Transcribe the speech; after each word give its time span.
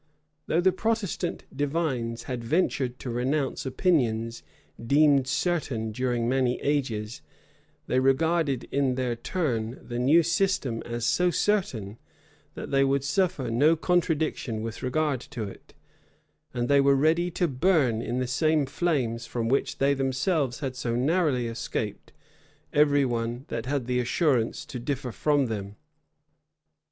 Though 0.47 0.61
the 0.61 0.71
Protestant 0.71 1.43
divines 1.55 2.23
had 2.23 2.43
ventured 2.43 2.97
to 2.97 3.11
renounce 3.11 3.67
opinions 3.67 4.41
deemed 4.83 5.27
certain 5.27 5.91
during 5.91 6.27
many 6.27 6.59
ages, 6.63 7.21
they 7.85 7.99
regarded, 7.99 8.63
in 8.71 8.95
their 8.95 9.15
turn, 9.15 9.79
the 9.79 9.99
new 9.99 10.23
system 10.23 10.81
as 10.87 11.05
so 11.05 11.29
certain, 11.29 11.99
that 12.55 12.71
they 12.71 12.83
would 12.83 13.03
suffer 13.03 13.51
no 13.51 13.75
contradiction 13.75 14.63
with 14.63 14.81
regard 14.81 15.19
to 15.19 15.43
it; 15.43 15.75
and 16.51 16.67
they 16.67 16.81
were 16.81 16.95
ready 16.95 17.29
to 17.29 17.47
burn 17.47 18.01
in 18.01 18.17
the 18.17 18.25
same 18.25 18.65
flames 18.65 19.27
from 19.27 19.49
which 19.49 19.77
they 19.77 19.93
themselves 19.93 20.61
had 20.61 20.75
so 20.75 20.95
narrowly 20.95 21.45
escaped, 21.45 22.11
every 22.73 23.05
one 23.05 23.45
that 23.49 23.67
had 23.67 23.85
the 23.85 23.99
assurance 23.99 24.65
to 24.65 24.79
differ 24.79 25.11
from 25.11 25.45
them. 25.45 25.75